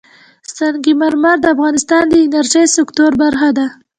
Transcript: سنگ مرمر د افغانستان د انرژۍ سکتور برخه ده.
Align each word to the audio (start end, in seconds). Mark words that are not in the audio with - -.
سنگ 0.55 0.85
مرمر 0.99 1.37
د 1.41 1.45
افغانستان 1.55 2.03
د 2.09 2.13
انرژۍ 2.25 2.65
سکتور 2.77 3.11
برخه 3.21 3.49
ده. 3.57 3.67